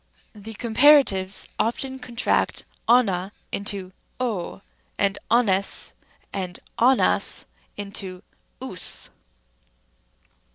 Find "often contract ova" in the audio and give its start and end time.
1.59-3.31